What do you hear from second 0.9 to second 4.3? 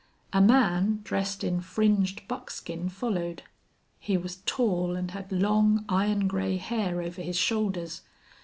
dressed in fringed buckskin, followed. He